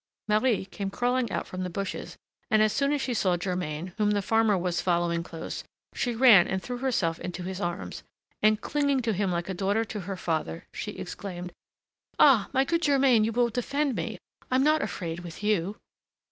[0.27, 2.17] Marie came crawling out from the bushes,
[2.49, 6.47] and as soon as she saw Germain, whom the farmer was following close, she ran
[6.47, 8.01] and threw herself into his arms;
[8.41, 11.53] and, clinging to him like a daughter to her father, she exclaimed:
[12.17, 12.49] "Ah!
[12.51, 14.17] my good Germain, you will defend me;
[14.49, 15.77] I'm not afraid with you."